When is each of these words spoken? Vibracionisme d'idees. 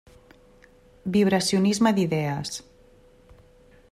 Vibracionisme 1.17 1.93
d'idees. 1.99 2.57